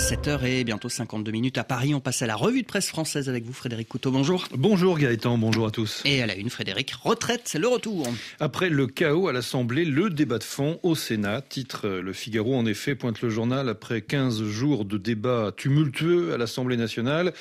[0.00, 1.94] 7h et bientôt 52 minutes à Paris.
[1.94, 4.10] On passe à la revue de presse française avec vous, Frédéric Couteau.
[4.10, 4.48] Bonjour.
[4.56, 6.00] Bonjour Gaëtan, bonjour à tous.
[6.06, 8.08] Et à la une, Frédéric, retraite, c'est le retour.
[8.40, 11.42] Après le chaos à l'Assemblée, le débat de fond au Sénat.
[11.42, 16.38] Titre Le Figaro, en effet, pointe le journal après 15 jours de débat tumultueux à
[16.38, 17.34] l'Assemblée nationale.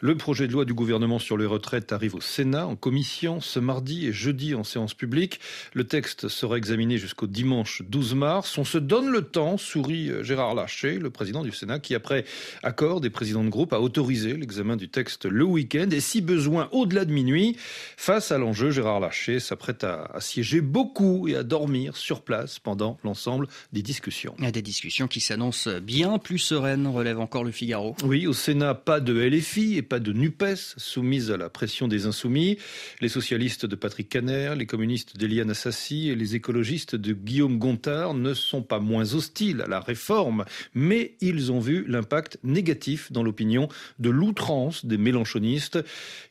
[0.00, 3.58] Le projet de loi du gouvernement sur les retraites arrive au Sénat en commission ce
[3.58, 5.40] mardi et jeudi en séance publique.
[5.72, 8.58] Le texte sera examiné jusqu'au dimanche 12 mars.
[8.58, 12.26] On se donne le temps, sourit Gérard Larcher, le président du Sénat, qui après
[12.62, 16.68] accord des présidents de groupe a autorisé l'examen du texte le week-end et si besoin
[16.70, 17.56] au-delà de minuit.
[17.96, 22.58] Face à l'enjeu, Gérard Larcher s'apprête à, à, siéger beaucoup et à dormir sur place
[22.58, 24.34] pendant l'ensemble des discussions.
[24.38, 27.96] Des discussions qui s'annoncent bien plus sereines, relève encore le Figaro.
[28.04, 32.04] Oui, au Sénat, pas de LFI et pas de NUPES soumise à la pression des
[32.04, 32.58] insoumis.
[33.00, 38.12] Les socialistes de Patrick Caner, les communistes d'Eliane Assassi et les écologistes de Guillaume Gontard
[38.12, 43.22] ne sont pas moins hostiles à la réforme, mais ils ont vu l'impact négatif dans
[43.22, 45.78] l'opinion de l'outrance des mélanchonistes.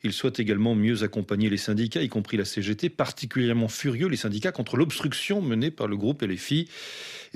[0.02, 4.52] Ils souhaitent également mieux accompagner les syndicats, y compris la CGT, particulièrement furieux les syndicats
[4.52, 6.68] contre l'obstruction menée par le groupe LFI.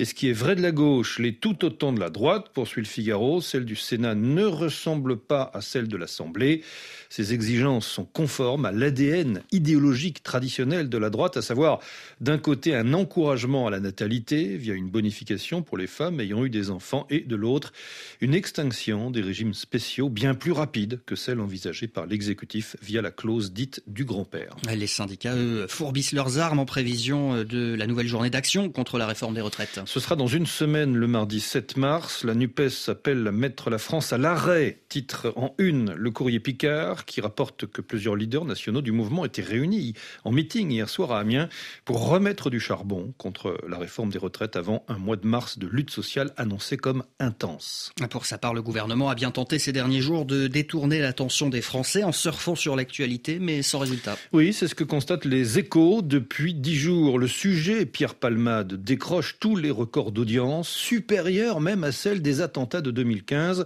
[0.01, 2.81] Et ce qui est vrai de la gauche l'est tout autant de la droite, poursuit
[2.81, 3.41] le Figaro.
[3.41, 6.63] Celle du Sénat ne ressemble pas à celle de l'Assemblée.
[7.09, 11.79] Ces exigences sont conformes à l'ADN idéologique traditionnel de la droite, à savoir
[12.21, 16.49] d'un côté un encouragement à la natalité via une bonification pour les femmes ayant eu
[16.49, 17.73] des enfants et de l'autre
[18.21, 23.11] une extinction des régimes spéciaux bien plus rapide que celle envisagée par l'exécutif via la
[23.11, 24.55] clause dite du grand-père.
[24.73, 29.07] Les syndicats, eux, fourbissent leurs armes en prévision de la nouvelle journée d'action contre la
[29.07, 29.79] réforme des retraites.
[29.85, 32.25] Ce sera dans une semaine, le mardi 7 mars.
[32.25, 34.81] La NUPES appelle à mettre la France à l'arrêt.
[34.89, 39.41] Titre en une, le courrier Picard, qui rapporte que plusieurs leaders nationaux du mouvement étaient
[39.41, 39.93] réunis
[40.25, 41.47] en meeting hier soir à Amiens
[41.85, 45.67] pour remettre du charbon contre la réforme des retraites avant un mois de mars de
[45.67, 47.93] lutte sociale annoncé comme intense.
[48.09, 51.61] Pour sa part, le gouvernement a bien tenté ces derniers jours de détourner l'attention des
[51.61, 54.17] Français en surfant sur l'actualité, mais sans résultat.
[54.33, 57.19] Oui, c'est ce que constatent les échos depuis dix jours.
[57.19, 62.81] Le sujet, Pierre Palmade, décroche tous les record d'audience, supérieur même à celle des attentats
[62.81, 63.65] de 2015.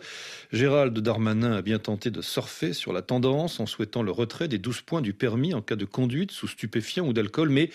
[0.52, 4.58] Gérald Darmanin a bien tenté de surfer sur la tendance en souhaitant le retrait des
[4.58, 7.50] 12 points du permis en cas de conduite sous stupéfiants ou d'alcool.
[7.50, 7.70] Mais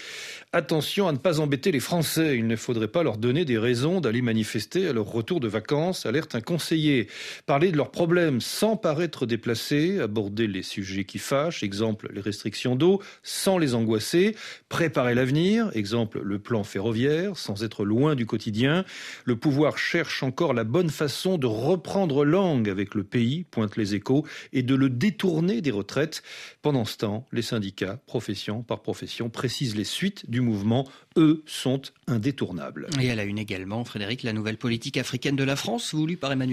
[0.53, 2.37] attention à ne pas embêter les Français.
[2.37, 6.06] Il ne faudrait pas leur donner des raisons d'aller manifester à leur retour de vacances,
[6.06, 6.41] alerte un
[7.46, 12.76] Parler de leurs problèmes sans paraître déplacé, aborder les sujets qui fâchent, exemple les restrictions
[12.76, 14.36] d'eau, sans les angoisser,
[14.69, 18.84] préparer l'avenir, exemple le plan ferroviaire, sans être loin du quotidien.
[19.24, 23.94] Le pouvoir cherche encore la bonne façon de reprendre langue avec le pays, pointent les
[23.94, 26.22] échos, et de le détourner des retraites.
[26.62, 30.86] Pendant ce temps, les syndicats, profession par profession, précisent les suites du mouvement.
[31.16, 32.88] Eux sont indétournables.
[33.00, 36.32] Et elle a une également, Frédéric, la nouvelle politique africaine de la France, voulue par
[36.32, 36.47] Emmanuel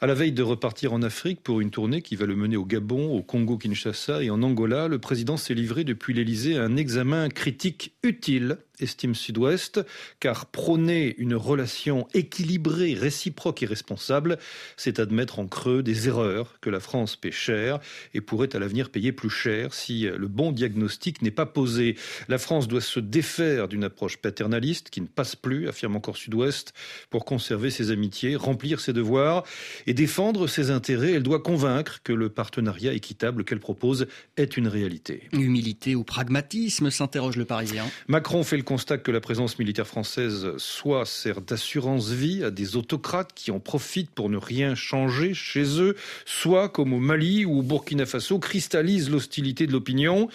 [0.00, 2.64] À la veille de repartir en Afrique pour une tournée qui va le mener au
[2.64, 7.28] Gabon, au Congo-Kinshasa et en Angola, le président s'est livré depuis l'Elysée à un examen
[7.28, 9.80] critique utile estime Sud-Ouest,
[10.20, 14.38] car prôner une relation équilibrée, réciproque et responsable,
[14.76, 17.80] c'est admettre en creux des erreurs que la France paie cher
[18.14, 21.96] et pourrait à l'avenir payer plus cher si le bon diagnostic n'est pas posé.
[22.28, 26.72] La France doit se défaire d'une approche paternaliste qui ne passe plus, affirme encore Sud-Ouest,
[27.10, 29.44] pour conserver ses amitiés, remplir ses devoirs
[29.86, 31.12] et défendre ses intérêts.
[31.12, 34.06] Elle doit convaincre que le partenariat équitable qu'elle propose
[34.36, 35.28] est une réalité.
[35.32, 37.84] Humilité ou pragmatisme, s'interroge le Parisien.
[38.08, 42.76] Macron fait le constate que la présence militaire française soit sert d'assurance vie à des
[42.76, 47.58] autocrates qui en profitent pour ne rien changer chez eux, soit comme au Mali ou
[47.58, 50.28] au Burkina Faso cristallise l'hostilité de l'opinion.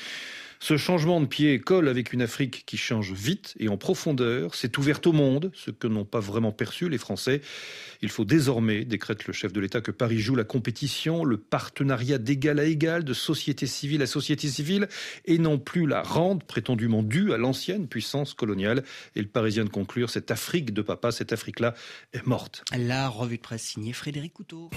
[0.60, 4.78] Ce changement de pied colle avec une Afrique qui change vite et en profondeur, s'est
[4.78, 7.42] ouverte au monde, ce que n'ont pas vraiment perçu les Français.
[8.02, 12.18] Il faut désormais, décrète le chef de l'État, que Paris joue la compétition, le partenariat
[12.18, 14.88] d'égal à égal, de société civile à société civile,
[15.26, 18.84] et non plus la rente prétendument due à l'ancienne puissance coloniale.
[19.16, 21.74] Et le Parisien de conclure, cette Afrique de papa, cette Afrique-là
[22.14, 22.64] est morte.
[22.76, 24.70] La revue de presse signée Frédéric Couteau.